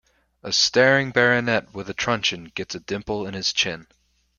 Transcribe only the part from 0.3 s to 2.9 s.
A staring baronet, with a truncheon, gets a